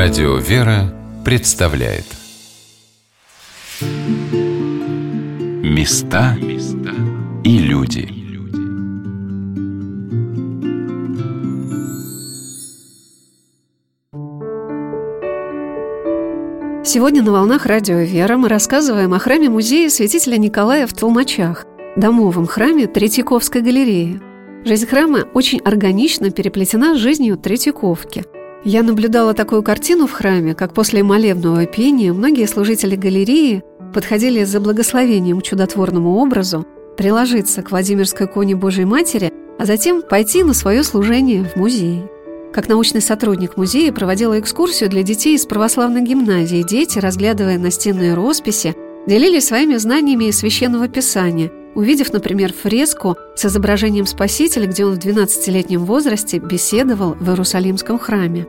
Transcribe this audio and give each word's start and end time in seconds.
Радио 0.00 0.36
«Вера» 0.36 0.94
представляет. 1.24 2.04
Места 5.64 6.36
и 7.42 7.58
люди. 7.58 8.08
Сегодня 16.84 17.24
на 17.24 17.32
«Волнах 17.32 17.66
Радио 17.66 17.96
«Вера» 17.96 18.36
мы 18.36 18.48
рассказываем 18.48 19.14
о 19.14 19.18
храме-музее 19.18 19.90
святителя 19.90 20.36
Николая 20.36 20.86
в 20.86 20.92
Толмачах, 20.92 21.66
домовом 21.96 22.46
храме 22.46 22.86
Третьяковской 22.86 23.62
галереи. 23.62 24.20
Жизнь 24.64 24.86
храма 24.86 25.26
очень 25.34 25.58
органично 25.58 26.30
переплетена 26.30 26.94
с 26.94 26.98
жизнью 26.98 27.36
Третьяковки– 27.36 28.24
я 28.64 28.82
наблюдала 28.82 29.34
такую 29.34 29.62
картину 29.62 30.06
в 30.06 30.12
храме, 30.12 30.54
как 30.54 30.74
после 30.74 31.02
молебного 31.02 31.66
пения 31.66 32.12
многие 32.12 32.46
служители 32.46 32.96
галереи 32.96 33.62
подходили 33.94 34.44
за 34.44 34.60
благословением 34.60 35.40
чудотворному 35.40 36.16
образу, 36.16 36.66
приложиться 36.96 37.62
к 37.62 37.70
Владимирской 37.70 38.26
коне 38.26 38.56
Божьей 38.56 38.84
Матери, 38.84 39.32
а 39.58 39.64
затем 39.64 40.02
пойти 40.02 40.42
на 40.42 40.54
свое 40.54 40.82
служение 40.82 41.44
в 41.44 41.56
музей. 41.56 42.02
Как 42.52 42.68
научный 42.68 43.00
сотрудник 43.00 43.56
музея 43.56 43.92
проводила 43.92 44.38
экскурсию 44.40 44.90
для 44.90 45.02
детей 45.02 45.36
из 45.36 45.46
православной 45.46 46.02
гимназии. 46.02 46.62
Дети, 46.62 46.98
разглядывая 46.98 47.58
настенные 47.58 48.14
росписи, 48.14 48.74
делились 49.06 49.46
своими 49.46 49.76
знаниями 49.76 50.24
из 50.24 50.38
священного 50.38 50.88
писания, 50.88 51.52
увидев, 51.74 52.12
например, 52.12 52.52
фреску 52.52 53.16
с 53.36 53.44
изображением 53.44 54.06
Спасителя, 54.06 54.66
где 54.66 54.84
он 54.84 54.94
в 54.94 54.98
12-летнем 54.98 55.84
возрасте 55.84 56.38
беседовал 56.38 57.14
в 57.14 57.28
Иерусалимском 57.28 57.98
храме. 57.98 58.46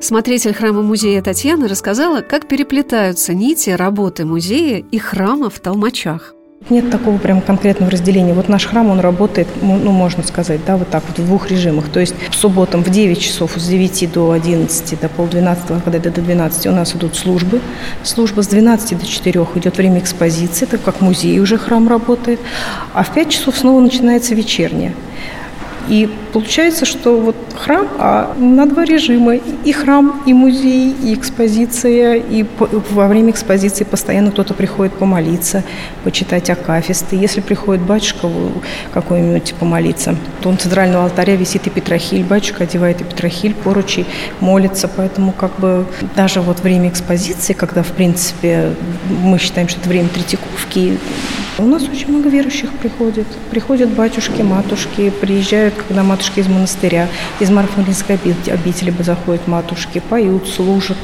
Смотритель 0.00 0.54
храма-музея 0.54 1.20
Татьяна 1.22 1.68
рассказала, 1.68 2.22
как 2.22 2.48
переплетаются 2.48 3.34
нити 3.34 3.70
работы 3.70 4.24
музея 4.24 4.84
и 4.90 4.98
храма 4.98 5.50
в 5.50 5.60
Толмачах. 5.60 6.34
Нет 6.68 6.90
такого 6.90 7.16
прям 7.16 7.40
конкретного 7.40 7.90
разделения. 7.90 8.34
Вот 8.34 8.48
наш 8.48 8.66
храм, 8.66 8.90
он 8.90 9.00
работает, 9.00 9.48
ну, 9.62 9.90
можно 9.90 10.22
сказать, 10.22 10.60
да, 10.66 10.76
вот 10.76 10.88
так 10.90 11.02
вот 11.08 11.18
в 11.18 11.26
двух 11.26 11.50
режимах. 11.50 11.88
То 11.88 12.00
есть 12.00 12.14
в 12.30 12.34
субботам 12.34 12.84
в 12.84 12.90
9 12.90 13.18
часов, 13.18 13.52
с 13.56 13.66
9 13.66 14.12
до 14.12 14.30
11, 14.30 15.00
до 15.00 15.08
полдвенадцатого, 15.08 15.80
когда 15.80 16.10
до 16.10 16.20
12 16.20 16.66
у 16.66 16.72
нас 16.72 16.94
идут 16.94 17.16
службы. 17.16 17.60
Служба 18.02 18.42
с 18.42 18.46
12 18.48 18.98
до 18.98 19.06
4 19.06 19.46
идет 19.56 19.78
время 19.78 20.00
экспозиции, 20.00 20.66
так 20.66 20.82
как 20.82 21.00
музей 21.00 21.40
уже 21.40 21.56
храм 21.56 21.88
работает. 21.88 22.40
А 22.92 23.02
в 23.02 23.14
5 23.14 23.30
часов 23.30 23.56
снова 23.56 23.80
начинается 23.80 24.34
вечерняя. 24.34 24.92
И 25.88 26.08
получается, 26.32 26.84
что 26.84 27.18
вот 27.18 27.36
храм, 27.56 27.88
а 27.98 28.34
на 28.38 28.66
два 28.66 28.84
режима. 28.84 29.34
И 29.34 29.72
храм, 29.72 30.22
и 30.26 30.32
музей, 30.32 30.94
и 31.02 31.14
экспозиция. 31.14 32.14
И 32.14 32.44
во 32.90 33.08
время 33.08 33.30
экспозиции 33.30 33.84
постоянно 33.84 34.30
кто-то 34.30 34.54
приходит 34.54 34.94
помолиться, 34.94 35.64
почитать 36.04 36.50
акафисты. 36.50 37.16
Если 37.16 37.40
приходит 37.40 37.82
батюшка 37.82 38.28
какой-нибудь 38.92 39.54
помолиться, 39.58 40.14
то 40.40 40.48
он 40.48 40.58
центрального 40.58 41.04
алтаря 41.04 41.36
висит 41.36 41.66
и 41.66 41.70
Петрохиль. 41.70 42.24
Батюшка 42.24 42.64
одевает 42.64 43.00
и 43.00 43.04
Петрохиль, 43.04 43.54
поручи, 43.54 44.06
молится. 44.40 44.88
Поэтому 44.88 45.32
как 45.32 45.58
бы 45.58 45.86
даже 46.16 46.40
вот 46.40 46.60
время 46.60 46.88
экспозиции, 46.88 47.52
когда, 47.52 47.82
в 47.82 47.92
принципе, 47.92 48.74
мы 49.08 49.38
считаем, 49.38 49.68
что 49.68 49.80
это 49.80 49.88
время 49.88 50.08
Третьяковки, 50.08 50.98
у 51.60 51.66
нас 51.66 51.82
очень 51.88 52.08
много 52.08 52.28
верующих 52.28 52.70
приходит. 52.72 53.26
Приходят 53.50 53.90
батюшки, 53.90 54.42
матушки, 54.42 55.10
приезжают, 55.10 55.74
когда 55.74 56.02
матушки 56.02 56.40
из 56.40 56.48
монастыря, 56.48 57.08
из 57.38 57.50
Марфалинской 57.50 58.18
обители 58.48 58.94
заходят 59.00 59.46
матушки, 59.46 60.02
поют, 60.08 60.48
служат. 60.48 60.96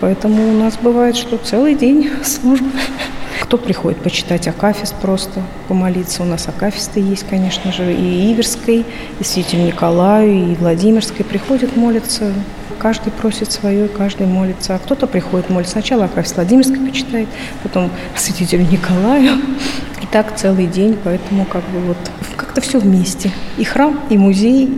Поэтому 0.00 0.50
у 0.50 0.52
нас 0.52 0.78
бывает, 0.80 1.16
что 1.16 1.38
целый 1.38 1.74
день 1.74 2.10
службы. 2.24 2.70
Кто 3.40 3.58
приходит 3.58 4.00
почитать 4.00 4.48
Акафист 4.48 4.94
просто, 4.96 5.42
помолиться. 5.68 6.22
У 6.22 6.26
нас 6.26 6.48
Акафисты 6.48 7.00
есть, 7.00 7.26
конечно 7.28 7.72
же, 7.72 7.92
и 7.92 8.32
Иверской, 8.32 8.84
и 9.20 9.24
Святитель 9.24 9.66
Николаю, 9.66 10.52
и 10.52 10.54
Владимирской. 10.54 11.24
Приходят, 11.24 11.76
молятся. 11.76 12.32
Каждый 12.78 13.12
просит 13.12 13.52
свое, 13.52 13.88
каждый 13.88 14.26
молится. 14.26 14.74
А 14.74 14.78
кто-то 14.78 15.06
приходит 15.06 15.48
молиться. 15.48 15.72
Сначала 15.72 16.06
Акафист 16.06 16.36
Владимирской 16.36 16.78
почитает, 16.78 17.28
потом 17.62 17.90
Святителю 18.16 18.66
Николаю. 18.70 19.38
И 20.06 20.12
так 20.12 20.36
целый 20.36 20.66
день, 20.66 20.96
поэтому 21.02 21.44
как 21.46 21.64
бы 21.70 21.80
вот 21.80 21.96
как-то 22.36 22.60
все 22.60 22.78
вместе. 22.78 23.32
И 23.58 23.64
храм, 23.64 23.98
и 24.08 24.16
музей, 24.16 24.70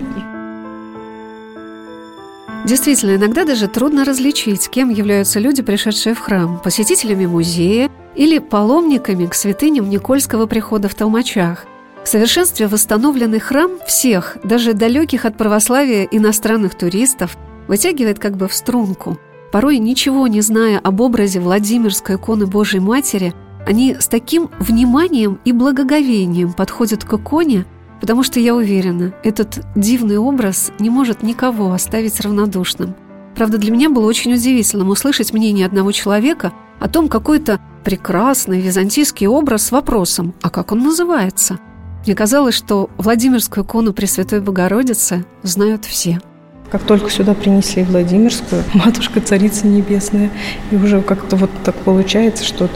Действительно, 2.65 3.17
иногда 3.17 3.45
даже 3.45 3.67
трудно 3.67 4.05
различить, 4.05 4.69
кем 4.69 4.91
являются 4.91 5.39
люди, 5.39 5.63
пришедшие 5.63 6.15
в 6.15 6.19
храм– 6.19 6.61
посетителями 6.65 7.25
музея 7.25 7.89
или 8.15 8.39
паломниками 8.41 9.25
к 9.25 9.35
святыням 9.35 9.89
Никольского 9.89 10.45
прихода 10.45 10.89
в 10.91 10.95
Толмачах. 10.95 11.65
В 12.05 12.09
совершенстве 12.09 12.67
восстановленный 12.67 13.39
храм 13.39 13.71
всех, 13.87 14.37
даже 14.45 14.75
далеких 14.75 15.25
от 15.25 15.39
православия 15.39 16.05
иностранных 16.11 16.75
туристов, 16.75 17.39
вытягивает 17.69 18.19
как 18.19 18.37
бы 18.37 18.49
в 18.49 18.55
струнку. 18.55 19.19
Порой, 19.51 19.79
ничего 19.79 20.27
не 20.27 20.43
зная 20.43 20.79
об 20.79 21.01
образе 21.01 21.41
Владимирской 21.41 22.17
иконы 22.17 22.47
Божьей 22.47 22.81
Матери, 22.81 23.33
они 23.69 23.97
с 24.01 24.09
таким 24.09 24.51
вниманием 24.59 25.39
и 25.45 25.53
благоговением 25.53 26.53
подходят 26.53 27.05
к 27.05 27.15
иконе– 27.15 27.65
Потому 28.01 28.23
что 28.23 28.41
я 28.41 28.55
уверена, 28.55 29.13
этот 29.25 29.65
дивный 29.75 30.19
образ 30.19 30.73
не 30.79 30.91
может 30.91 31.23
никого 31.23 31.73
оставить 31.73 32.21
равнодушным. 32.21 32.95
Правда, 33.35 33.59
для 33.59 33.73
меня 33.73 33.91
было 33.91 34.07
очень 34.07 34.33
удивительным 34.33 34.91
услышать 34.91 35.33
мнение 35.33 35.67
одного 35.67 35.93
человека 35.93 36.53
о 36.81 36.89
том, 36.89 37.09
какой-то 37.09 37.61
прекрасный 37.85 38.61
византийский 38.61 39.27
образ 39.27 39.67
с 39.67 39.73
вопросом 39.73 40.35
«А 40.43 40.51
как 40.51 40.73
он 40.73 40.81
называется?». 40.81 41.59
Мне 42.05 42.15
казалось, 42.15 42.55
что 42.55 42.91
Владимирскую 42.97 43.65
икону 43.65 43.93
Пресвятой 43.93 44.41
Богородицы 44.41 45.25
знают 45.43 45.85
все– 45.85 46.21
как 46.71 46.83
только 46.83 47.11
сюда 47.11 47.35
принесли 47.35 47.83
Владимирскую, 47.83 48.63
матушка 48.75 49.21
Царица 49.21 49.67
Небесная, 49.67 50.31
и 50.71 50.77
уже 50.77 51.01
как-то 51.01 51.37
вот 51.37 51.51
так 51.65 51.75
получается, 51.77 52.45
что 52.45 52.69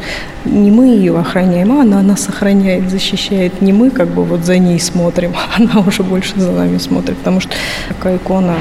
не 0.45 0.71
мы 0.71 0.87
ее 0.87 1.19
охраняем, 1.19 1.73
а 1.73 1.83
она 1.83 2.03
нас 2.03 2.29
охраняет, 2.29 2.91
защищает. 2.91 3.61
Не 3.61 3.73
мы 3.73 3.91
как 3.91 4.09
бы 4.09 4.25
вот 4.25 4.45
за 4.45 4.59
ней 4.59 4.81
смотрим, 4.81 5.35
она 5.57 5.81
уже 5.81 6.03
больше 6.03 6.39
за 6.41 6.53
нами 6.53 6.79
смотрит, 6.79 7.19
потому 7.19 7.41
что 7.41 7.53
такая 7.89 8.17
икона, 8.17 8.57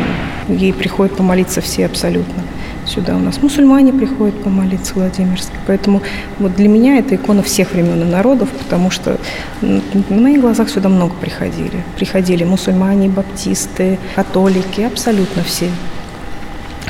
ей 0.50 0.74
приходят 0.74 1.16
помолиться 1.16 1.62
все 1.62 1.86
абсолютно 1.86 2.44
сюда 2.92 3.16
у 3.16 3.20
нас. 3.20 3.42
Мусульмане 3.42 3.94
приходят 3.94 4.36
помолиться 4.44 4.94
Владимирской. 4.96 5.58
Поэтому 5.68 6.02
вот 6.40 6.56
для 6.56 6.68
меня 6.68 6.98
это 6.98 7.16
икона 7.16 7.42
всех 7.42 7.72
времен 7.72 8.02
и 8.02 8.06
народов, 8.06 8.50
потому 8.50 8.92
что 8.92 9.18
на 9.62 9.82
моих 10.10 10.42
глазах 10.42 10.70
сюда 10.70 10.90
много 10.90 11.14
приходили. 11.16 11.84
Приходили 11.96 12.44
мусульмане, 12.44 13.10
баптисты, 13.10 13.98
католики, 14.16 14.82
абсолютно 14.82 15.44
все. 15.44 15.70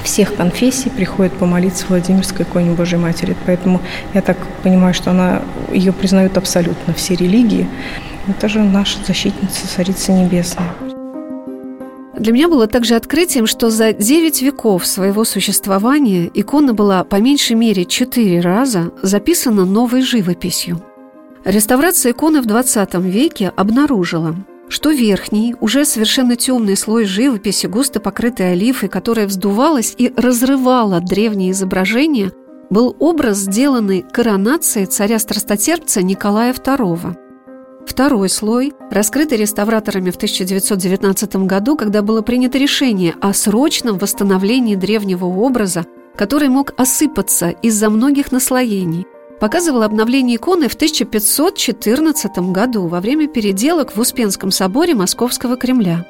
Всех 0.03 0.35
конфессий 0.35 0.89
приходят 0.89 1.33
помолиться 1.33 1.85
Владимирской 1.87 2.43
иконе 2.43 2.71
Божьей 2.71 2.97
Матери. 2.97 3.35
Поэтому 3.45 3.81
я 4.13 4.21
так 4.21 4.37
понимаю, 4.63 4.93
что 4.93 5.11
она, 5.11 5.41
ее 5.71 5.93
признают 5.93 6.37
абсолютно 6.37 6.93
все 6.93 7.15
религии. 7.15 7.67
Это 8.27 8.49
же 8.49 8.63
наша 8.63 8.97
защитница, 9.05 9.67
Царица 9.67 10.11
Небесная. 10.11 10.90
Для 12.21 12.33
меня 12.33 12.47
было 12.47 12.67
также 12.67 12.93
открытием, 12.93 13.47
что 13.47 13.71
за 13.71 13.93
девять 13.93 14.43
веков 14.43 14.85
своего 14.85 15.23
существования 15.23 16.29
икона 16.31 16.71
была 16.71 17.03
по 17.03 17.15
меньшей 17.15 17.55
мере 17.55 17.83
четыре 17.83 18.41
раза 18.41 18.91
записана 19.01 19.65
новой 19.65 20.03
живописью. 20.03 20.83
Реставрация 21.43 22.11
иконы 22.11 22.43
в 22.43 22.45
XX 22.45 23.01
веке 23.01 23.51
обнаружила, 23.55 24.35
что 24.69 24.91
верхний, 24.91 25.55
уже 25.61 25.83
совершенно 25.83 26.35
темный 26.35 26.77
слой 26.77 27.05
живописи, 27.05 27.65
густо 27.65 27.99
покрытый 27.99 28.51
олифой, 28.51 28.87
которая 28.87 29.25
вздувалась 29.25 29.95
и 29.97 30.13
разрывала 30.15 30.99
древние 30.99 31.49
изображения, 31.49 32.31
был 32.69 32.95
образ, 32.99 33.37
сделанный 33.37 34.03
коронацией 34.03 34.85
царя-страстотерпца 34.85 36.03
Николая 36.03 36.53
II– 36.53 37.17
Второй 37.85 38.29
слой, 38.29 38.73
раскрытый 38.89 39.37
реставраторами 39.37 40.11
в 40.11 40.15
1919 40.15 41.35
году, 41.47 41.75
когда 41.75 42.01
было 42.01 42.21
принято 42.21 42.57
решение 42.57 43.15
о 43.21 43.33
срочном 43.33 43.97
восстановлении 43.97 44.75
древнего 44.75 45.25
образа, 45.25 45.85
который 46.15 46.49
мог 46.49 46.73
осыпаться 46.77 47.49
из-за 47.49 47.89
многих 47.89 48.31
наслоений, 48.31 49.05
показывал 49.39 49.83
обновление 49.83 50.37
иконы 50.37 50.67
в 50.67 50.75
1514 50.75 52.37
году 52.51 52.87
во 52.87 53.01
время 53.01 53.27
переделок 53.27 53.95
в 53.95 53.99
Успенском 53.99 54.51
соборе 54.51 54.93
Московского 54.93 55.57
Кремля. 55.57 56.05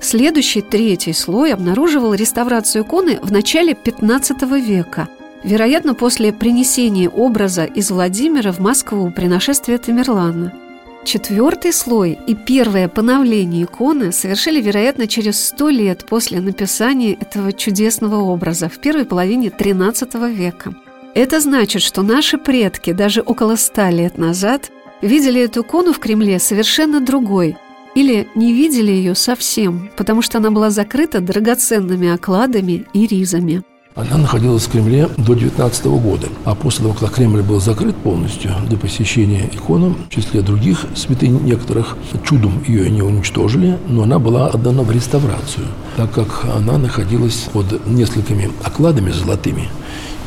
Следующий 0.00 0.62
третий 0.62 1.12
слой 1.12 1.52
обнаруживал 1.52 2.14
реставрацию 2.14 2.84
иконы 2.84 3.18
в 3.22 3.30
начале 3.30 3.74
XV 3.74 4.60
века, 4.60 5.08
вероятно, 5.44 5.94
после 5.94 6.32
принесения 6.32 7.10
образа 7.10 7.64
из 7.64 7.90
Владимира 7.90 8.50
в 8.52 8.60
Москву 8.60 9.12
при 9.14 9.26
нашествии 9.26 9.76
Тамерлана– 9.76 10.54
Четвертый 11.02 11.72
слой 11.72 12.18
и 12.26 12.34
первое 12.34 12.86
поновление 12.86 13.64
иконы 13.64 14.12
совершили, 14.12 14.60
вероятно, 14.60 15.06
через 15.06 15.42
сто 15.42 15.70
лет 15.70 16.04
после 16.04 16.40
написания 16.40 17.14
этого 17.14 17.52
чудесного 17.52 18.16
образа 18.16 18.68
в 18.68 18.78
первой 18.78 19.06
половине 19.06 19.48
XIII 19.48 20.32
века. 20.32 20.74
Это 21.14 21.40
значит, 21.40 21.82
что 21.82 22.02
наши 22.02 22.36
предки 22.36 22.92
даже 22.92 23.22
около 23.22 23.56
ста 23.56 23.90
лет 23.90 24.18
назад 24.18 24.70
видели 25.00 25.40
эту 25.40 25.62
икону 25.62 25.92
в 25.92 25.98
Кремле 25.98 26.38
совершенно 26.38 27.00
другой 27.00 27.56
или 27.94 28.28
не 28.34 28.52
видели 28.52 28.92
ее 28.92 29.14
совсем, 29.14 29.90
потому 29.96 30.22
что 30.22 30.38
она 30.38 30.50
была 30.50 30.70
закрыта 30.70 31.20
драгоценными 31.20 32.12
окладами 32.12 32.86
и 32.92 33.06
ризами. 33.06 33.64
Она 33.96 34.18
находилась 34.18 34.64
в 34.64 34.70
Кремле 34.70 35.08
до 35.16 35.34
19 35.34 35.86
года. 35.86 36.28
А 36.44 36.54
после 36.54 36.84
того, 36.84 36.94
как 36.94 37.12
Кремль 37.12 37.42
был 37.42 37.60
закрыт 37.60 37.96
полностью 37.96 38.52
до 38.68 38.76
посещения 38.76 39.48
иконы, 39.52 39.94
в 40.08 40.14
числе 40.14 40.42
других 40.42 40.86
святынь 40.94 41.42
некоторых, 41.44 41.96
чудом 42.24 42.62
ее 42.66 42.88
не 42.88 43.02
уничтожили, 43.02 43.78
но 43.88 44.04
она 44.04 44.20
была 44.20 44.46
отдана 44.46 44.82
в 44.82 44.92
реставрацию, 44.92 45.66
так 45.96 46.12
как 46.12 46.44
она 46.56 46.78
находилась 46.78 47.48
под 47.52 47.84
несколькими 47.86 48.50
окладами 48.62 49.10
золотыми 49.10 49.68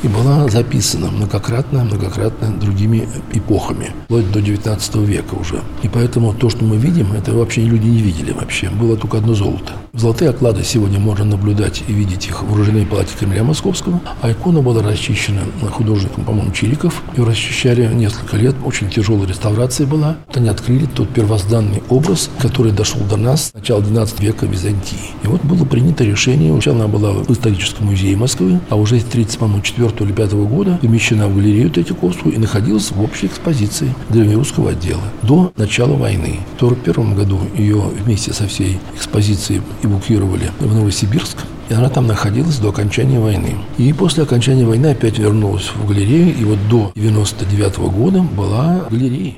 и 0.03 0.07
была 0.07 0.47
записана 0.49 1.09
многократно, 1.09 1.83
многократно 1.83 2.51
другими 2.51 3.07
эпохами, 3.31 3.91
вплоть 4.05 4.29
до 4.31 4.41
19 4.41 4.95
века 4.95 5.35
уже. 5.35 5.61
И 5.81 5.87
поэтому 5.87 6.33
то, 6.33 6.49
что 6.49 6.63
мы 6.65 6.77
видим, 6.77 7.13
это 7.13 7.33
вообще 7.33 7.61
люди 7.61 7.87
не 7.87 8.01
видели 8.01 8.31
вообще. 8.31 8.69
Было 8.69 8.97
только 8.97 9.17
одно 9.17 9.33
золото. 9.33 9.73
Золотые 9.93 10.31
оклады 10.31 10.63
сегодня 10.63 10.99
можно 10.99 11.23
наблюдать 11.23 11.83
и 11.87 11.93
видеть 11.93 12.27
их 12.27 12.43
в 12.43 12.53
оружейной 12.53 12.85
палате 12.85 13.11
Кремля 13.17 13.43
Московского, 13.43 14.01
а 14.21 14.31
икона 14.31 14.61
была 14.61 14.81
расчищена 14.81 15.41
художником, 15.71 16.25
по-моему, 16.25 16.51
Чириков. 16.51 17.03
Ее 17.15 17.23
расчищали 17.25 17.93
несколько 17.93 18.35
лет, 18.37 18.55
очень 18.65 18.89
тяжелая 18.89 19.27
реставрация 19.27 19.87
была. 19.87 20.17
Они 20.33 20.49
открыли 20.49 20.85
тот 20.87 21.09
первозданный 21.09 21.83
образ, 21.89 22.29
который 22.39 22.71
дошел 22.71 23.01
до 23.01 23.17
нас 23.17 23.49
с 23.49 23.53
начала 23.53 23.81
12 23.81 24.19
века 24.19 24.45
Византии. 24.47 24.97
И 25.23 25.27
вот 25.27 25.43
было 25.43 25.63
принято 25.63 26.03
решение, 26.03 26.51
сначала 26.51 26.77
она 26.79 26.87
была 26.87 27.11
в 27.11 27.29
историческом 27.31 27.85
музее 27.85 28.17
Москвы, 28.17 28.59
а 28.69 28.75
уже 28.75 28.99
с 28.99 29.03
34 29.03 29.92
4 29.93 30.09
или 30.09 30.15
5 30.15 30.33
года 30.33 30.79
помещена 30.81 31.27
в 31.27 31.35
галерею 31.35 31.69
Третьяковскую 31.69 32.35
и 32.35 32.37
находилась 32.37 32.91
в 32.91 33.01
общей 33.01 33.27
экспозиции 33.27 33.93
древнерусского 34.09 34.71
отдела 34.71 35.01
до 35.21 35.51
начала 35.57 35.95
войны. 35.95 36.39
В 36.53 36.63
1941 36.63 37.15
году 37.15 37.39
ее 37.55 37.77
вместе 37.77 38.33
со 38.33 38.47
всей 38.47 38.79
экспозицией 38.95 39.61
эвакуировали 39.83 40.51
в 40.59 40.73
Новосибирск, 40.73 41.37
и 41.69 41.73
она 41.73 41.89
там 41.89 42.07
находилась 42.07 42.57
до 42.57 42.69
окончания 42.69 43.19
войны. 43.19 43.55
И 43.77 43.93
после 43.93 44.23
окончания 44.23 44.65
войны 44.65 44.87
опять 44.87 45.17
вернулась 45.17 45.71
в 45.73 45.87
галерею, 45.87 46.35
и 46.35 46.43
вот 46.43 46.59
до 46.69 46.91
99 46.95 47.77
года 47.77 48.21
была 48.21 48.85
в 48.89 48.93
галерее. 48.93 49.35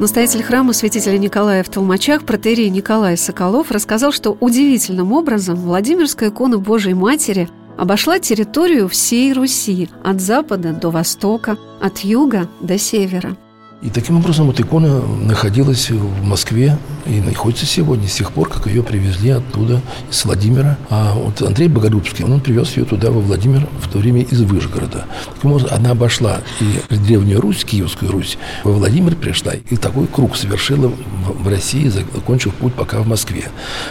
Настоятель 0.00 0.42
храма 0.42 0.72
святителя 0.72 1.18
Николая 1.18 1.62
в 1.62 1.68
Толмачах, 1.68 2.24
протерей 2.24 2.68
Николай 2.68 3.16
Соколов, 3.16 3.70
рассказал, 3.70 4.10
что 4.10 4.36
удивительным 4.40 5.12
образом 5.12 5.54
Владимирская 5.54 6.30
икона 6.30 6.58
Божией 6.58 6.94
Матери– 6.94 7.48
обошла 7.76 8.18
территорию 8.18 8.88
всей 8.88 9.32
Руси 9.32 9.88
от 10.02 10.20
запада 10.20 10.72
до 10.72 10.90
востока, 10.90 11.56
от 11.80 11.98
юга 11.98 12.48
до 12.60 12.78
севера. 12.78 13.36
И 13.84 13.90
таким 13.90 14.16
образом 14.16 14.46
вот 14.46 14.58
икона 14.58 15.02
находилась 15.02 15.90
в 15.90 16.24
Москве 16.24 16.78
и 17.04 17.20
находится 17.20 17.66
сегодня, 17.66 18.08
с 18.08 18.14
тех 18.14 18.32
пор, 18.32 18.48
как 18.48 18.66
ее 18.66 18.82
привезли 18.82 19.28
оттуда, 19.28 19.82
из 20.10 20.24
Владимира. 20.24 20.78
А 20.88 21.12
вот 21.12 21.42
Андрей 21.42 21.68
Боголюбский, 21.68 22.24
он 22.24 22.40
привез 22.40 22.78
ее 22.78 22.86
туда, 22.86 23.10
во 23.10 23.20
Владимир, 23.20 23.68
в 23.78 23.88
то 23.90 23.98
время 23.98 24.22
из 24.22 24.40
Выжгорода. 24.40 25.04
Таким 25.34 25.52
образом, 25.52 25.70
она 25.74 25.90
обошла 25.90 26.40
и 26.60 26.94
Древнюю 26.94 27.42
Русь, 27.42 27.62
Киевскую 27.62 28.10
Русь, 28.10 28.38
во 28.64 28.72
Владимир 28.72 29.16
пришла, 29.16 29.52
и 29.52 29.76
такой 29.76 30.06
круг 30.06 30.34
совершила 30.36 30.90
в 31.26 31.46
России, 31.46 31.88
закончив 31.88 32.54
путь 32.54 32.72
пока 32.72 33.00
в 33.00 33.06
Москве. 33.06 33.50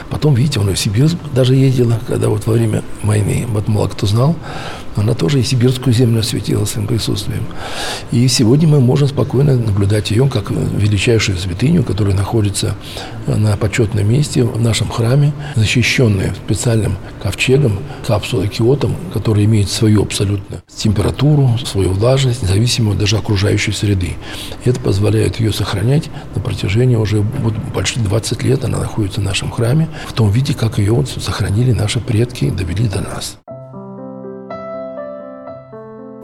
Потом, 0.09 0.33
видите, 0.33 0.59
он 0.59 0.73
в 0.73 0.79
Сибирь 0.79 1.03
даже 1.35 1.53
ездила, 1.53 1.99
когда 2.07 2.29
вот 2.29 2.47
во 2.47 2.53
время 2.53 2.81
войны, 3.03 3.45
вот 3.47 3.67
мало 3.67 3.89
кто 3.89 4.07
знал, 4.07 4.35
она 4.95 5.13
тоже 5.13 5.39
и 5.39 5.43
сибирскую 5.43 5.93
землю 5.93 6.19
осветила 6.19 6.65
своим 6.65 6.87
присутствием. 6.87 7.45
И 8.11 8.27
сегодня 8.27 8.67
мы 8.67 8.79
можем 8.79 9.07
спокойно 9.07 9.55
наблюдать 9.55 10.11
ее 10.11 10.27
как 10.27 10.51
величайшую 10.51 11.37
святыню, 11.37 11.83
которая 11.83 12.15
находится 12.15 12.75
на 13.27 13.55
почетном 13.57 14.07
месте 14.07 14.43
в 14.43 14.61
нашем 14.61 14.89
храме, 14.89 15.33
защищенная 15.55 16.33
специальным 16.33 16.97
ковчегом, 17.21 17.79
капсулой 18.05 18.47
киотом, 18.47 18.95
который 19.13 19.45
имеет 19.45 19.69
свою 19.69 20.03
абсолютно 20.03 20.61
температуру, 20.75 21.57
свою 21.65 21.91
влажность, 21.91 22.43
независимо 22.43 22.95
даже 22.95 23.17
окружающей 23.17 23.71
среды. 23.71 24.15
И 24.65 24.69
это 24.69 24.79
позволяет 24.79 25.39
ее 25.39 25.53
сохранять 25.53 26.09
на 26.35 26.41
протяжении 26.41 26.95
уже 26.95 27.21
вот, 27.21 27.53
почти 27.73 27.99
20 27.99 28.43
лет. 28.43 28.65
Она 28.65 28.79
находится 28.79 29.21
в 29.21 29.23
нашем 29.23 29.51
храме 29.51 29.87
в 30.07 30.13
том 30.13 30.29
виде, 30.31 30.53
как 30.53 30.77
ее 30.77 30.93
вот 30.93 31.09
сохранили 31.09 31.71
наши 31.71 31.99
предки 31.99 32.45
и 32.45 32.51
довели 32.51 32.87
до 32.87 33.01
нас. 33.01 33.37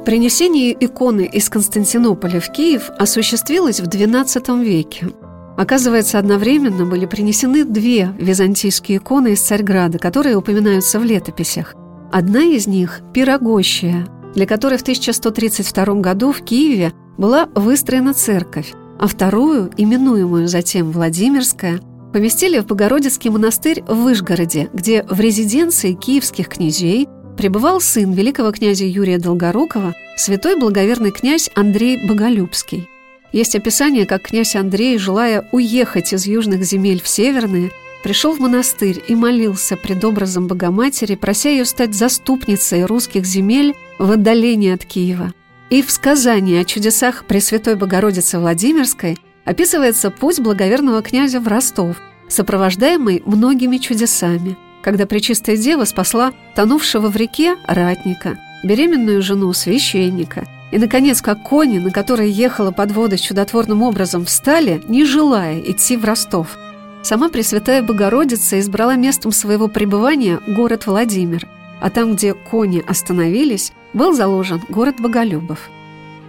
Принесение 0.09 0.75
иконы 0.83 1.29
из 1.31 1.49
Константинополя 1.49 2.39
в 2.39 2.51
Киев 2.51 2.89
осуществилось 2.97 3.79
в 3.79 3.87
XII 3.87 4.63
веке. 4.63 5.09
Оказывается, 5.55 6.17
одновременно 6.17 6.87
были 6.87 7.05
принесены 7.05 7.63
две 7.63 8.11
византийские 8.17 8.97
иконы 8.97 9.33
из 9.33 9.41
Царьграда, 9.41 9.99
которые 9.99 10.35
упоминаются 10.35 10.99
в 10.99 11.03
летописях. 11.03 11.75
Одна 12.11 12.41
из 12.41 12.65
них– 12.65 13.01
Пирогощая, 13.13 14.07
для 14.33 14.47
которой 14.47 14.79
в 14.79 14.81
1132 14.81 15.85
году 16.01 16.31
в 16.31 16.41
Киеве 16.41 16.91
была 17.19 17.47
выстроена 17.53 18.15
церковь, 18.15 18.73
а 18.99 19.05
вторую, 19.05 19.69
именуемую 19.77 20.47
затем 20.47 20.91
Владимирская, 20.91 21.81
поместили 22.11 22.57
в 22.57 22.65
Богородицкий 22.65 23.29
монастырь 23.29 23.83
в 23.87 23.93
Вышгороде, 23.93 24.71
где 24.73 25.03
в 25.03 25.19
резиденции 25.19 25.93
киевских 25.93 26.49
князей– 26.49 27.07
пребывал 27.39 27.79
сын 27.79 28.11
великого 28.11 28.51
князя 28.51 28.83
Юрия 28.83 29.17
Долгорукова, 29.17 29.95
святой 30.17 30.57
благоверный 30.57 31.11
князь 31.11 31.49
Андрей 31.55 32.05
Боголюбский. 32.05 32.89
Есть 33.31 33.55
описание, 33.55 34.05
как 34.05 34.23
князь 34.23 34.57
Андрей, 34.57 34.97
желая 34.97 35.47
уехать 35.53 36.11
из 36.11 36.25
южных 36.25 36.65
земель 36.65 37.01
в 37.01 37.07
северные, 37.07 37.71
пришел 38.03 38.33
в 38.33 38.41
монастырь 38.41 39.01
и 39.07 39.15
молился 39.15 39.77
пред 39.77 40.03
образом 40.03 40.47
Богоматери, 40.47 41.15
прося 41.15 41.49
ее 41.49 41.63
стать 41.63 41.95
заступницей 41.95 42.83
русских 42.83 43.23
земель 43.23 43.73
в 43.99 44.11
отдалении 44.11 44.73
от 44.73 44.83
Киева. 44.83 45.33
И 45.69 45.81
в 45.81 45.89
сказании 45.91 46.59
о 46.59 46.65
чудесах 46.65 47.23
Пресвятой 47.23 47.77
Богородицы 47.77 48.37
Владимирской 48.37 49.17
описывается 49.45 50.11
путь 50.11 50.41
благоверного 50.41 51.01
князя 51.01 51.39
в 51.39 51.47
Ростов, 51.47 51.95
сопровождаемый 52.27 53.23
многими 53.25 53.77
чудесами– 53.77 54.57
когда 54.81 55.05
Пречистая 55.05 55.57
Дева 55.57 55.85
спасла 55.85 56.33
тонувшего 56.55 57.09
в 57.09 57.15
реке 57.15 57.55
ратника, 57.65 58.39
беременную 58.63 59.21
жену 59.21 59.51
священника. 59.53 60.45
И, 60.71 60.77
наконец, 60.77 61.21
как 61.21 61.43
кони, 61.43 61.79
на 61.79 61.91
которые 61.91 62.31
ехала 62.31 62.71
подвода 62.71 63.17
чудотворным 63.17 63.81
образом, 63.81 64.25
встали, 64.25 64.81
не 64.87 65.03
желая 65.03 65.59
идти 65.59 65.97
в 65.97 66.05
Ростов. 66.05 66.57
Сама 67.01 67.29
Пресвятая 67.29 67.81
Богородица 67.81 68.59
избрала 68.59 68.95
местом 68.95 69.31
своего 69.31 69.67
пребывания 69.67 70.39
город 70.47 70.85
Владимир, 70.85 71.47
а 71.81 71.89
там, 71.89 72.15
где 72.15 72.33
кони 72.33 72.83
остановились, 72.85 73.71
был 73.93 74.13
заложен 74.13 74.61
город 74.69 74.95
Боголюбов. 74.99 75.69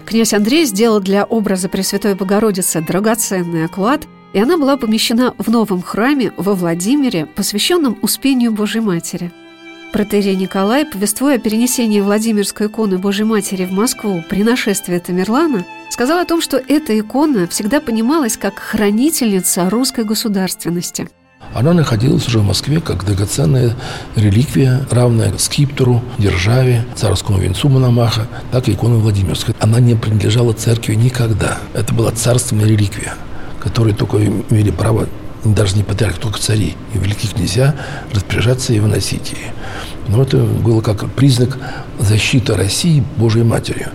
Князь 0.07 0.33
Андрей 0.33 0.65
сделал 0.65 1.01
для 1.01 1.25
образа 1.25 1.69
Пресвятой 1.69 2.15
Богородицы 2.15 2.81
драгоценный 2.81 3.65
оклад– 3.65 4.07
и 4.33 4.39
она 4.39 4.57
была 4.57 4.77
помещена 4.77 5.35
в 5.39 5.51
новом 5.51 5.83
храме 5.83 6.33
во 6.37 6.55
Владимире, 6.55 7.27
посвященном 7.27 7.99
Успению 8.03 8.53
Божьей 8.53 8.81
Матери. 8.81 9.33
Протерей 9.93 10.37
Николай, 10.37 10.87
повествуя 10.87 11.37
о 11.37 11.39
перенесении 11.39 12.01
Владимирской 12.01 12.69
иконы 12.69 12.99
Божьей 12.99 13.25
Матери 13.25 13.65
в 13.65 13.73
Москву 13.73 14.23
при 14.29 14.45
нашествии 14.45 14.99
Тамерлана, 14.99 15.67
сказал 15.91 16.19
о 16.21 16.25
том, 16.25 16.41
что 16.41 16.59
эта 16.59 16.99
икона 16.99 17.49
всегда 17.49 17.81
понималась 17.81 18.37
как 18.37 18.59
хранительница 18.59 19.69
русской 19.69 20.05
государственности– 20.05 21.09
она 21.53 21.73
находилась 21.73 22.29
уже 22.29 22.39
в 22.39 22.45
Москве 22.45 22.81
как 22.81 23.05
драгоценная 23.05 23.75
реликвия, 24.15 24.87
равная 24.91 25.37
скиптору, 25.37 26.01
державе, 26.19 26.85
царскому 26.95 27.39
венцу 27.39 27.69
Мономаха, 27.69 28.29
так 28.53 28.69
и 28.69 28.73
иконы 28.73 28.97
Владимирской. 28.97 29.55
Она 29.59 29.81
не 29.81 29.97
принадлежала 29.97 30.53
церкви 30.53 30.95
никогда. 30.95 31.59
Это 31.75 31.93
была 31.93 32.13
царственная 32.13 32.67
реликвия 32.67 33.15
которые 33.61 33.95
только 33.95 34.19
имели 34.19 34.71
право, 34.71 35.07
даже 35.45 35.77
не 35.77 35.83
патриарх, 35.83 36.19
только 36.19 36.39
цари 36.39 36.77
и 36.95 36.99
великие 36.99 37.33
князья, 37.33 37.75
распоряжаться 38.13 38.73
и 38.73 38.81
выносить 38.81 39.33
ее. 39.33 39.53
Но 40.09 40.23
это 40.23 40.39
было 40.39 40.81
как 40.81 41.09
признак 41.13 41.59
защиты 41.99 42.55
России 42.55 43.05
Божьей 43.17 43.45
Матерью. 43.45 43.91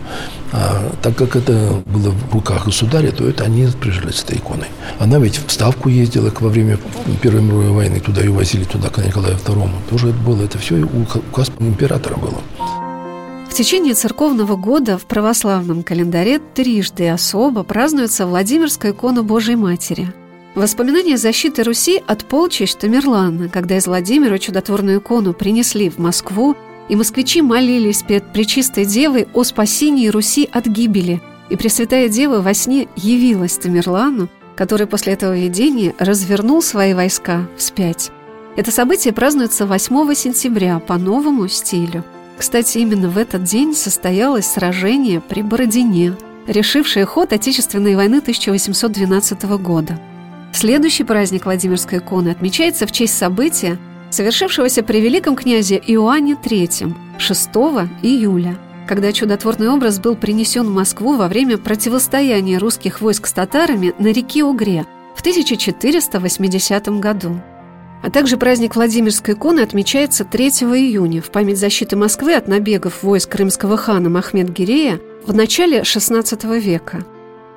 А 0.52 0.92
так 1.02 1.16
как 1.16 1.36
это 1.36 1.84
было 1.86 2.12
в 2.12 2.34
руках 2.34 2.66
государя, 2.66 3.12
то 3.12 3.28
это 3.28 3.44
они 3.44 3.66
распоряжались 3.66 4.24
этой 4.24 4.38
иконой. 4.38 4.68
Она 5.00 5.20
ведь 5.20 5.42
в 5.46 5.52
Ставку 5.52 5.90
ездила 5.90 6.32
во 6.40 6.50
время 6.50 6.78
Первой 7.22 7.42
мировой 7.42 7.72
войны, 7.72 8.00
туда 8.00 8.22
ее 8.22 8.32
возили, 8.32 8.64
туда 8.64 8.90
к 8.90 8.98
Николаю 9.00 9.36
II. 9.36 9.70
Тоже 9.90 10.10
это 10.10 10.18
было, 10.20 10.44
это 10.44 10.58
все 10.58 10.76
указ 10.78 11.52
императора 11.60 12.16
было. 12.16 12.42
Течение 13.56 13.94
церковного 13.94 14.58
года 14.58 14.98
в 14.98 15.06
православном 15.06 15.82
календаре 15.82 16.40
трижды 16.40 17.08
особо 17.08 17.64
празднуется 17.64 18.28
Владимирская 18.28 18.92
икона 18.92 19.24
Божьей 19.24 19.56
Матери. 19.56 20.12
Воспоминания 20.56 21.18
защиты 21.18 21.64
Руси 21.64 22.04
от 22.06 22.26
полчищ 22.26 22.74
Тамерлана, 22.76 23.48
когда 23.48 23.78
из 23.78 23.88
Владимира 23.88 24.38
чудотворную 24.40 25.00
икону 25.00 25.34
принесли 25.34 25.90
в 25.90 26.00
Москву, 26.00 26.58
и 26.90 26.98
москвичи 26.98 27.42
молились 27.42 28.04
перед 28.04 28.34
Пречистой 28.34 28.86
Девой 28.86 29.28
о 29.34 29.46
спасении 29.46 30.10
Руси 30.10 30.50
от 30.52 30.66
гибели, 30.68 31.22
и 31.50 31.56
Пресвятая 31.56 32.10
Дева 32.10 32.42
во 32.42 32.54
сне 32.54 32.90
явилась 32.98 33.58
Тамерлану, 33.58 34.28
который 34.58 34.86
после 34.86 35.14
этого 35.14 35.34
видения 35.34 35.96
развернул 35.98 36.62
свои 36.62 36.94
войска 36.94 37.48
вспять. 37.56 38.12
Это 38.58 38.72
событие 38.72 39.14
празднуется 39.14 39.66
8 39.66 40.14
сентября 40.14 40.80
по 40.80 40.98
новому 40.98 41.48
стилю– 41.48 42.04
кстати, 42.38 42.80
именно 42.80 43.10
в 43.10 43.18
этот 43.18 43.44
день 43.44 43.74
состоялось 43.74 44.46
сражение 44.46 45.22
при 45.22 45.42
Бородине, 45.42 46.16
решившее 46.48 47.06
ход 47.06 47.34
Отечественной 47.34 47.96
войны 47.96 48.18
1812 48.18 49.44
года. 49.60 50.00
Следующий 50.54 51.04
праздник 51.04 51.46
Владимирской 51.46 52.00
иконы 52.00 52.30
отмечается 52.30 52.88
в 52.88 52.92
честь 52.92 53.18
события, 53.18 53.78
совершившегося 54.10 54.84
при 54.84 55.00
великом 55.00 55.36
князе 55.36 55.82
Иоанне 55.86 56.34
III 56.34 56.94
6 57.18 57.50
июля, 58.02 58.58
когда 58.88 59.12
чудотворный 59.12 59.70
образ 59.70 60.00
был 60.00 60.16
принесен 60.16 60.66
в 60.68 60.74
Москву 60.74 61.16
во 61.16 61.28
время 61.28 61.58
противостояния 61.58 62.58
русских 62.58 63.02
войск 63.02 63.28
с 63.28 63.34
татарами 63.34 63.94
на 64.00 64.08
реке 64.08 64.44
Угре 64.44 64.86
в 65.16 65.22
1480 65.22 66.88
году. 67.00 67.42
А 68.02 68.12
также 68.12 68.38
праздник 68.38 68.76
Владимирской 68.76 69.34
иконы 69.34 69.62
отмечается 69.62 70.26
3 70.26 70.48
июня 70.48 71.22
в 71.22 71.32
память 71.32 71.58
защиты 71.58 71.96
Москвы 71.96 72.36
от 72.36 72.48
набегов 72.48 73.04
войск 73.04 73.32
крымского 73.32 73.78
хана 73.78 74.10
Махмед-Гирея 74.10 75.00
в 75.26 75.34
начале 75.34 75.82
XVI 75.82 76.60
века. 76.60 77.06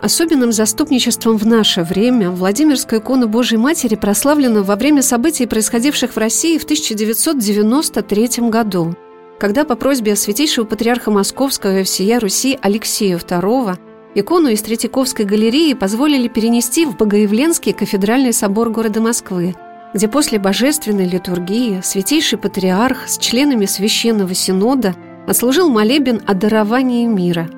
Особенным 0.00 0.52
заступничеством 0.52 1.36
в 1.38 1.46
наше 1.46 1.82
время 1.82 2.30
Владимирская 2.30 3.00
икона 3.00 3.26
Божьей 3.26 3.58
Матери 3.58 3.96
прославлена 3.96 4.62
во 4.62 4.76
время 4.76 5.02
событий, 5.02 5.46
происходивших 5.46 6.12
в 6.12 6.16
России 6.16 6.56
в 6.56 6.64
1993 6.64 8.48
году, 8.48 8.94
когда 9.40 9.64
по 9.64 9.74
просьбе 9.74 10.14
Святейшего 10.14 10.64
Патриарха 10.64 11.10
Московского 11.10 11.80
и 11.80 11.82
всея 11.82 12.20
Руси 12.20 12.56
Алексея 12.62 13.18
II 13.18 13.76
икону 14.14 14.48
из 14.48 14.62
Третьяковской 14.62 15.26
галереи 15.26 15.74
позволили 15.74 16.28
перенести 16.28 16.86
в 16.86 16.96
Богоявленский 16.96 17.72
кафедральный 17.72 18.32
собор 18.32 18.70
города 18.70 19.00
Москвы– 19.00 19.56
где 19.94 20.08
после 20.08 20.38
божественной 20.38 21.08
литургии 21.08 21.80
святейший 21.82 22.38
патриарх 22.38 23.08
с 23.08 23.18
членами 23.18 23.66
Священного 23.66 24.34
Синода 24.34 24.94
отслужил 25.26 25.70
молебен 25.70 26.20
о 26.26 26.34
даровании 26.34 27.06
мира. 27.06 27.48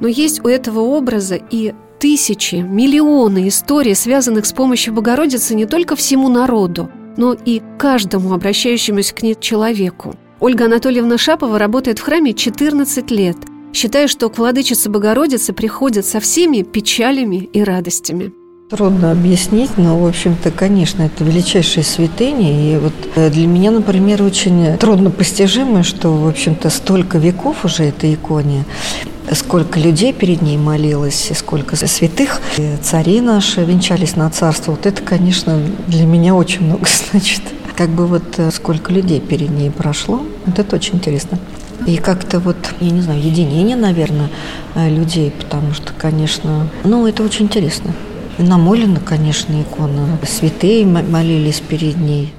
Но 0.00 0.08
есть 0.08 0.44
у 0.44 0.48
этого 0.48 0.80
образа 0.80 1.36
и 1.36 1.74
тысячи, 1.98 2.56
миллионы 2.56 3.48
историй, 3.48 3.94
связанных 3.94 4.46
с 4.46 4.52
помощью 4.52 4.94
Богородицы 4.94 5.54
не 5.54 5.66
только 5.66 5.96
всему 5.96 6.28
народу, 6.28 6.90
но 7.16 7.32
и 7.32 7.60
каждому 7.78 8.32
обращающемуся 8.32 9.14
к 9.14 9.22
ней 9.22 9.34
человеку. 9.34 10.14
Ольга 10.40 10.66
Анатольевна 10.66 11.18
Шапова 11.18 11.58
работает 11.58 11.98
в 11.98 12.02
храме 12.02 12.32
14 12.32 13.10
лет, 13.10 13.36
считая, 13.72 14.06
что 14.06 14.28
к 14.30 14.38
владычице 14.38 14.88
Богородице 14.88 15.52
приходят 15.52 16.06
со 16.06 16.20
всеми 16.20 16.62
печалями 16.62 17.48
и 17.52 17.62
радостями. 17.64 18.32
Трудно 18.68 19.12
объяснить, 19.12 19.78
но, 19.78 19.98
в 19.98 20.06
общем-то, 20.06 20.50
конечно, 20.50 21.00
это 21.00 21.24
величайшие 21.24 21.82
святыни. 21.82 22.74
И 22.74 22.76
вот 22.76 22.92
э, 23.16 23.30
для 23.30 23.46
меня, 23.46 23.70
например, 23.70 24.22
очень 24.22 24.76
трудно 24.76 25.10
постижимо, 25.10 25.82
что, 25.82 26.12
в 26.12 26.28
общем-то, 26.28 26.68
столько 26.68 27.16
веков 27.16 27.64
уже 27.64 27.84
этой 27.84 28.12
иконе, 28.12 28.66
сколько 29.32 29.80
людей 29.80 30.12
перед 30.12 30.42
ней 30.42 30.58
молилось, 30.58 31.30
и 31.30 31.34
сколько 31.34 31.76
святых, 31.76 32.42
и 32.58 32.76
цари 32.82 33.22
наши 33.22 33.64
венчались 33.64 34.16
на 34.16 34.28
царство. 34.28 34.72
Вот 34.72 34.84
это, 34.84 35.00
конечно, 35.02 35.58
для 35.86 36.04
меня 36.04 36.34
очень 36.34 36.66
много 36.66 36.86
значит. 37.10 37.40
Как 37.74 37.88
бы 37.88 38.06
вот 38.06 38.38
э, 38.38 38.50
сколько 38.50 38.92
людей 38.92 39.20
перед 39.20 39.48
ней 39.48 39.70
прошло, 39.70 40.20
вот 40.44 40.58
это 40.58 40.76
очень 40.76 40.96
интересно. 40.96 41.38
И 41.86 41.96
как-то 41.96 42.38
вот, 42.38 42.56
я 42.80 42.90
не 42.90 43.00
знаю, 43.00 43.18
единение, 43.18 43.76
наверное, 43.76 44.28
э, 44.74 44.90
людей, 44.90 45.30
потому 45.30 45.72
что, 45.72 45.94
конечно, 45.96 46.68
ну, 46.84 47.06
это 47.06 47.22
очень 47.22 47.46
интересно. 47.46 47.94
Намолена, 48.38 49.00
конечно, 49.00 49.60
икона. 49.60 50.18
Святые 50.24 50.86
молились 50.86 51.60
перед 51.60 51.96
ней. 51.96 52.32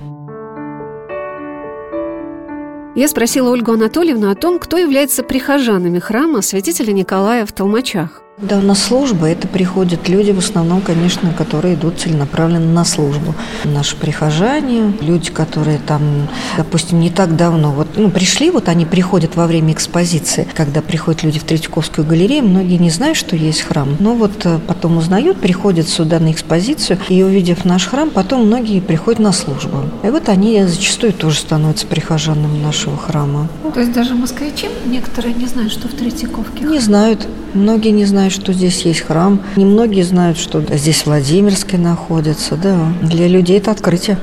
Я 2.96 3.08
спросила 3.08 3.50
Ольгу 3.50 3.74
Анатольевну 3.74 4.32
о 4.32 4.36
том, 4.36 4.60
кто 4.60 4.78
является 4.78 5.24
прихожанами 5.24 6.00
храма 6.00 6.42
святителя 6.42 6.92
Николая 6.94 7.46
в 7.46 7.52
Толмачах. 7.52 8.22
Да, 8.42 8.62
на 8.62 8.74
службу 8.74 9.26
это 9.26 9.50
приходят 9.50 10.08
люди, 10.08 10.32
в 10.32 10.38
основном, 10.38 10.80
конечно, 10.80 11.34
которые 11.34 11.74
идут 11.74 12.00
целенаправленно 12.00 12.72
на 12.72 12.86
службу. 12.86 13.36
Наши 13.66 13.98
прихожане, 13.98 14.94
люди, 15.02 15.30
которые 15.30 15.78
там, 15.78 16.30
допустим, 16.56 17.02
не 17.02 17.10
так 17.10 17.36
давно, 17.36 17.72
вот, 17.72 17.90
ну, 17.98 18.10
пришли, 18.10 18.50
вот 18.50 18.70
они 18.70 18.86
приходят 18.86 19.36
во 19.36 19.46
время 19.46 19.74
экспозиции, 19.74 20.48
когда 20.56 20.82
приходят 20.82 21.24
люди 21.24 21.38
в 21.38 21.44
Третьяковскую 21.44 22.08
галерею, 22.08 22.46
многие 22.46 22.78
не 22.78 22.90
знают, 22.92 23.18
что 23.18 23.36
есть 23.36 23.62
храм. 23.62 23.98
Но 24.00 24.14
вот 24.16 24.46
э, 24.46 24.58
потом 24.66 24.96
узнают, 24.96 25.42
приходят 25.42 25.90
сюда 25.90 26.20
на 26.20 26.32
экспозицию, 26.32 26.98
и 27.10 27.22
увидев 27.22 27.66
наш 27.66 27.88
храм, 27.88 28.10
потом 28.10 28.46
многие 28.46 28.80
приходят 28.80 29.20
на 29.20 29.34
службу. 29.34 29.84
И 30.02 30.08
вот 30.08 30.30
они 30.30 30.64
зачастую 30.64 31.12
тоже 31.12 31.40
становятся 31.40 31.86
прихожанами 31.88 32.64
нашего 32.64 32.96
храма. 32.96 33.50
То 33.74 33.82
есть 33.82 33.94
даже 33.94 34.16
москвичи 34.16 34.68
некоторые 34.86 35.34
не 35.34 35.46
знают, 35.46 35.72
что 35.72 35.88
в 35.88 35.94
Третьяковке? 35.94 36.66
Не 36.66 36.80
знают. 36.80 37.28
Многие 37.54 37.90
не 37.90 38.06
знают, 38.06 38.34
что 38.34 38.54
здесь 38.54 38.82
есть 38.82 39.02
храм. 39.02 39.42
Немногие 39.56 40.04
знают, 40.04 40.38
что 40.38 40.62
здесь 40.62 41.06
Владимирский 41.06 41.78
находится. 41.78 42.56
Да, 42.56 42.92
для 43.02 43.28
людей 43.28 43.58
это 43.58 43.72
открытие. 43.72 44.18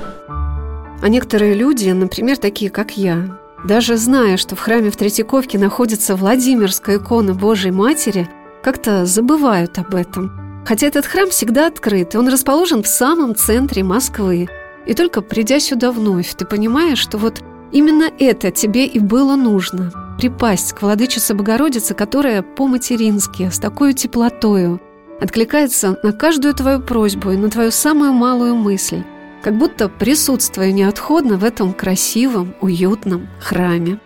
А 1.03 1.09
некоторые 1.09 1.55
люди, 1.55 1.91
например, 1.91 2.37
такие, 2.39 2.71
как 2.71 2.97
я, 2.97 3.39
даже 3.65 3.97
зная, 3.97 4.37
что 4.37 4.57
в 4.57 4.61
храме 4.61 4.91
в 4.91 4.97
Третьяковке 4.97 5.59
находится 5.59 6.17
Владимирская 6.17 6.99
икона 6.99 7.35
Божьей 7.35 7.73
Матери, 7.73 8.29
как-то 8.63 9.07
забывают 9.07 9.79
об 9.79 9.95
этом. 9.95 10.65
Хотя 10.67 10.89
этот 10.89 11.07
храм 11.07 11.31
всегда 11.31 11.69
открыт, 11.69 12.15
и 12.15 12.19
он 12.19 12.29
расположен 12.29 12.83
в 12.83 12.89
самом 12.89 13.35
центре 13.37 13.83
Москвы. 13.85 14.49
И 14.87 14.95
только 14.95 15.21
придя 15.21 15.61
сюда 15.61 15.93
вновь, 15.93 16.35
ты 16.35 16.45
понимаешь, 16.45 16.99
что 16.99 17.19
вот 17.19 17.43
именно 17.73 18.11
это 18.19 18.51
тебе 18.51 18.87
и 18.87 18.99
было 18.99 19.37
нужно– 19.37 19.93
припасть 20.17 20.73
к 20.73 20.83
владычице 20.83 21.35
Богородице, 21.35 21.95
которая 21.95 22.43
по-матерински, 22.43 23.51
с 23.51 23.59
такой 23.59 23.93
теплотою, 23.93 24.81
откликается 25.21 25.99
на 26.03 26.13
каждую 26.13 26.55
твою 26.55 26.81
просьбу 26.81 27.31
и 27.31 27.37
на 27.37 27.51
твою 27.51 27.71
самую 27.71 28.13
малую 28.13 28.57
мысль, 28.57 29.03
как 29.43 29.57
будто 29.57 29.89
присутствуя 29.89 30.73
неотходно 30.73 31.37
в 31.37 31.45
этом 31.45 31.73
красивом, 31.73 32.55
уютном 32.61 33.29
храме. 33.41 34.01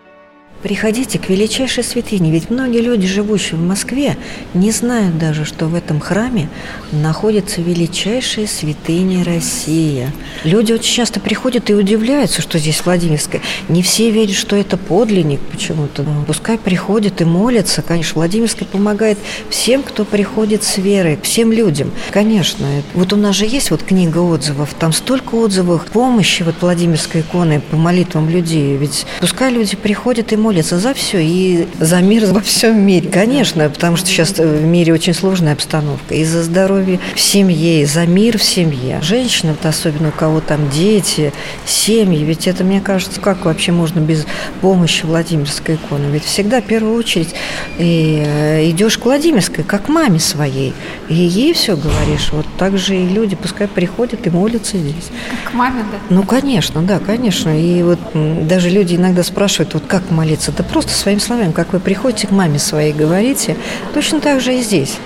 Приходите 0.63 1.17
к 1.17 1.27
величайшей 1.27 1.83
святыне, 1.83 2.31
ведь 2.31 2.51
многие 2.51 2.81
люди, 2.81 3.07
живущие 3.07 3.59
в 3.59 3.63
Москве, 3.63 4.15
не 4.53 4.69
знают 4.69 5.17
даже, 5.17 5.43
что 5.43 5.65
в 5.65 5.73
этом 5.73 5.99
храме 5.99 6.49
находится 6.91 7.61
величайшая 7.61 8.45
святыня 8.45 9.23
Россия. 9.23 10.13
Люди 10.43 10.71
очень 10.71 10.93
часто 10.93 11.19
приходят 11.19 11.71
и 11.71 11.73
удивляются, 11.73 12.43
что 12.43 12.59
здесь 12.59 12.79
Владимирская. 12.85 13.41
Не 13.69 13.81
все 13.81 14.11
верят, 14.11 14.35
что 14.35 14.55
это 14.55 14.77
подлинник 14.77 15.39
почему-то. 15.39 16.05
Пускай 16.27 16.59
приходят 16.59 17.21
и 17.21 17.25
молятся. 17.25 17.81
Конечно, 17.81 18.15
Владимирская 18.15 18.67
помогает 18.67 19.17
всем, 19.49 19.81
кто 19.81 20.05
приходит 20.05 20.63
с 20.63 20.77
верой, 20.77 21.17
всем 21.23 21.51
людям. 21.51 21.91
Конечно. 22.11 22.67
Вот 22.93 23.13
у 23.13 23.15
нас 23.15 23.35
же 23.35 23.45
есть 23.45 23.71
вот 23.71 23.81
книга 23.81 24.19
отзывов, 24.19 24.75
там 24.77 24.93
столько 24.93 25.35
отзывов 25.35 25.87
помощи 25.87 26.43
вот 26.43 26.55
Владимирской 26.61 27.21
иконы 27.21 27.61
по 27.61 27.77
молитвам 27.77 28.29
людей. 28.29 28.77
Ведь 28.77 29.07
пускай 29.19 29.51
люди 29.51 29.75
приходят 29.75 30.31
и 30.31 30.35
молятся 30.35 30.50
молится 30.51 30.79
за 30.79 30.93
все 30.93 31.23
и 31.23 31.65
за 31.79 32.01
мир 32.01 32.25
во 32.25 32.41
всем 32.41 32.81
мире. 32.81 33.09
Конечно, 33.09 33.69
потому 33.69 33.95
что 33.95 34.07
сейчас 34.07 34.37
в 34.37 34.65
мире 34.65 34.93
очень 34.93 35.13
сложная 35.13 35.53
обстановка. 35.53 36.13
И 36.13 36.25
за 36.25 36.43
здоровье 36.43 36.99
в 37.15 37.21
семье, 37.21 37.83
и 37.83 37.85
за 37.85 38.05
мир 38.05 38.37
в 38.37 38.43
семье. 38.43 38.99
Женщины, 39.01 39.53
вот 39.53 39.65
особенно 39.65 40.09
у 40.09 40.11
кого 40.11 40.41
там 40.41 40.69
дети, 40.69 41.31
семьи, 41.65 42.21
ведь 42.25 42.47
это, 42.47 42.65
мне 42.65 42.81
кажется, 42.81 43.21
как 43.21 43.45
вообще 43.45 43.71
можно 43.71 44.01
без 44.01 44.25
помощи 44.59 45.05
Владимирской 45.05 45.75
иконы? 45.75 46.07
Ведь 46.11 46.25
всегда 46.25 46.59
в 46.59 46.65
первую 46.65 46.97
очередь 46.97 47.33
и 47.79 48.21
э, 48.25 48.69
идешь 48.71 48.97
к 48.97 49.05
Владимирской, 49.05 49.63
как 49.63 49.85
к 49.85 49.87
маме 49.87 50.19
своей. 50.19 50.73
И 51.07 51.13
ей 51.13 51.53
все 51.53 51.77
говоришь. 51.77 52.27
Вот 52.33 52.45
так 52.57 52.77
же 52.77 52.97
и 52.97 53.07
люди 53.07 53.37
пускай 53.37 53.69
приходят 53.69 54.27
и 54.27 54.29
молятся 54.29 54.77
здесь. 54.77 55.11
Как 55.45 55.53
маме, 55.53 55.85
да? 55.89 55.97
Ну, 56.09 56.23
конечно, 56.23 56.81
да, 56.81 56.99
конечно. 56.99 57.57
И 57.57 57.81
вот 57.83 57.99
даже 58.47 58.69
люди 58.69 58.95
иногда 58.95 59.23
спрашивают, 59.23 59.75
вот 59.75 59.83
как 59.87 60.11
молиться 60.11 60.40
молиться. 60.41 60.51
Да 60.51 60.63
просто 60.63 60.91
своими 60.91 61.19
словами, 61.19 61.51
как 61.51 61.73
вы 61.73 61.79
приходите 61.79 62.27
к 62.27 62.31
маме 62.31 62.59
своей, 62.59 62.93
говорите, 62.93 63.57
точно 63.93 64.19
так 64.19 64.41
же 64.41 64.55
и 64.55 64.61
здесь. 64.61 64.97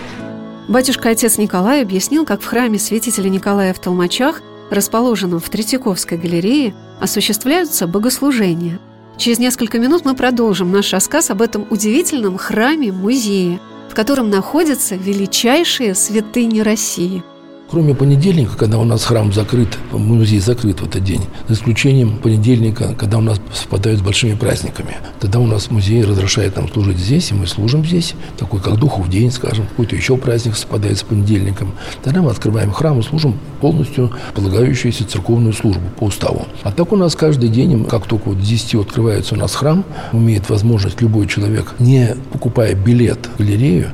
Батюшка-отец 0.68 1.38
Николай 1.38 1.82
объяснил, 1.82 2.26
как 2.26 2.42
в 2.42 2.46
храме 2.46 2.80
святителя 2.80 3.30
Николая 3.30 3.74
в 3.74 3.80
Толмачах, 3.80 4.42
расположенном 4.72 5.40
в 5.40 5.50
Третьяковской 5.50 6.18
галерее, 6.18 6.74
осуществляются 7.00 7.86
богослужения. 7.86 8.80
Через 9.18 9.40
несколько 9.40 9.80
минут 9.80 10.06
мы 10.06 10.16
продолжим 10.16 10.72
наш 10.72 10.92
рассказ 10.92 11.30
об 11.30 11.42
этом 11.42 11.68
удивительном 11.70 12.38
храме-музее, 12.38 13.60
в 13.90 13.94
котором 13.94 14.30
находятся 14.30 14.96
величайшие 14.96 15.94
святыни 15.94 16.62
России– 16.62 17.24
Кроме 17.76 17.94
понедельника, 17.94 18.56
когда 18.56 18.78
у 18.78 18.86
нас 18.86 19.04
храм 19.04 19.34
закрыт, 19.34 19.78
музей 19.92 20.40
закрыт 20.40 20.80
в 20.80 20.86
этот 20.86 21.04
день, 21.04 21.20
за 21.50 21.56
исключением 21.56 22.20
понедельника, 22.20 22.96
когда 22.98 23.18
у 23.18 23.22
нас 23.22 23.38
совпадают 23.54 24.00
с 24.00 24.02
большими 24.02 24.34
праздниками. 24.34 24.96
Тогда 25.20 25.40
у 25.40 25.46
нас 25.46 25.70
музей 25.70 26.02
разрешает 26.06 26.56
нам 26.56 26.70
служить 26.70 26.98
здесь, 26.98 27.32
и 27.32 27.34
мы 27.34 27.48
служим 27.48 27.86
здесь, 27.86 28.14
такой 28.38 28.62
как 28.62 28.78
Духов 28.78 29.10
день, 29.10 29.30
скажем, 29.30 29.68
какой-то 29.68 29.94
еще 29.94 30.16
праздник 30.16 30.56
совпадает 30.56 30.98
с 30.98 31.04
понедельником. 31.04 31.74
Тогда 32.02 32.22
мы 32.22 32.32
открываем 32.32 32.72
храм 32.72 32.98
и 33.00 33.04
служим 33.04 33.38
полностью 33.60 34.10
полагающуюся 34.36 35.06
церковную 35.06 35.52
службу 35.52 35.84
по 36.00 36.06
уставу. 36.06 36.48
А 36.64 36.72
так 36.72 36.94
у 36.94 36.96
нас 36.96 37.14
каждый 37.14 37.50
день, 37.50 37.84
как 37.84 38.06
только 38.06 38.30
вот 38.30 38.40
10 38.40 38.76
открывается 38.76 39.36
у 39.36 39.38
нас 39.38 39.54
храм, 39.54 39.84
имеет 40.14 40.50
возможность 40.50 41.02
любой 41.02 41.28
человек, 41.28 41.74
не 41.80 42.16
покупая 42.32 42.74
билет 42.74 43.28
в 43.36 43.40
галерею, 43.40 43.92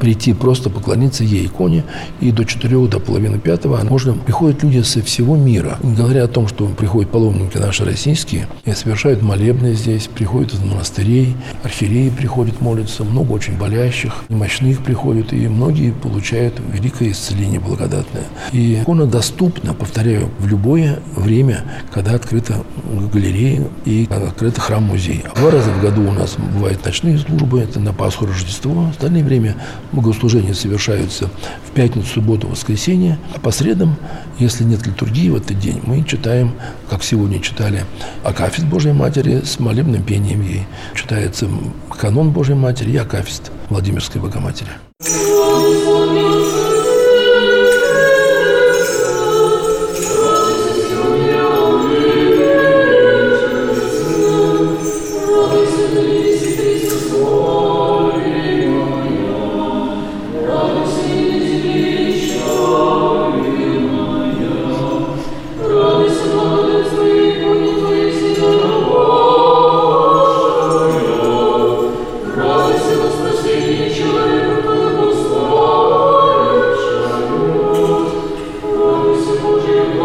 прийти 0.00 0.32
просто 0.32 0.70
поклониться 0.70 1.24
ей 1.24 1.46
иконе, 1.46 1.84
и 2.20 2.30
до 2.32 2.44
четырех, 2.44 2.88
до 2.90 2.98
половины 2.98 3.38
пятого 3.38 3.82
можно 3.84 4.14
приходят 4.14 4.62
люди 4.62 4.80
со 4.82 5.02
всего 5.02 5.36
мира. 5.36 5.78
Не 5.82 5.94
говоря 5.94 6.24
о 6.24 6.28
том, 6.28 6.48
что 6.48 6.66
приходят 6.66 7.10
паломники 7.10 7.56
наши 7.56 7.84
российские 7.84 8.48
и 8.64 8.72
совершают 8.72 9.22
молебны 9.22 9.74
здесь, 9.74 10.08
приходят 10.12 10.54
из 10.54 10.60
монастырей, 10.60 11.36
архиереи 11.62 12.10
приходят 12.10 12.60
молиться, 12.60 13.04
много 13.04 13.32
очень 13.32 13.56
болящих, 13.56 14.24
немощных 14.28 14.82
приходят, 14.82 15.32
и 15.32 15.48
многие 15.48 15.92
получают 15.92 16.60
великое 16.72 17.12
исцеление 17.12 17.60
благодатное. 17.60 18.24
И 18.52 18.80
икона 18.80 19.06
доступна, 19.06 19.74
повторяю, 19.74 20.30
в 20.38 20.46
любое 20.46 21.00
время, 21.16 21.64
когда 21.92 22.14
открыта 22.14 22.64
галерея 23.12 23.66
и 23.84 24.08
открыт 24.10 24.58
храм-музей. 24.58 25.24
Два 25.36 25.50
раза 25.50 25.70
в 25.70 25.80
году 25.80 26.08
у 26.08 26.12
нас 26.12 26.36
бывают 26.54 26.84
ночные 26.84 27.18
службы, 27.18 27.60
это 27.60 27.80
на 27.80 27.92
Пасху, 27.92 28.26
Рождество. 28.26 28.72
В 28.72 28.90
остальное 28.90 29.24
время 29.24 29.56
богослужения 29.94 30.54
совершаются 30.54 31.30
в 31.66 31.70
пятницу, 31.70 32.06
субботу, 32.06 32.48
воскресенье, 32.48 33.18
а 33.34 33.38
по 33.38 33.50
средам, 33.50 33.96
если 34.38 34.64
нет 34.64 34.86
литургии 34.86 35.30
в 35.30 35.36
этот 35.36 35.58
день, 35.58 35.80
мы 35.84 36.04
читаем, 36.04 36.52
как 36.90 37.02
сегодня 37.02 37.40
читали, 37.40 37.84
Акафист 38.22 38.66
Божьей 38.66 38.92
Матери 38.92 39.42
с 39.44 39.58
молебным 39.58 40.02
пением 40.02 40.42
ей. 40.42 40.66
Читается 40.94 41.48
канон 41.90 42.30
Божьей 42.30 42.56
Матери 42.56 42.90
и 42.90 42.96
Акафист 42.96 43.50
Владимирской 43.70 44.20
Богоматери. 44.20 44.70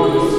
Места 0.09 0.38